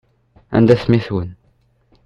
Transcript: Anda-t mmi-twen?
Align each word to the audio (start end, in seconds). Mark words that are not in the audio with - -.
Anda-t 0.55 0.83
mmi-twen? 0.87 1.29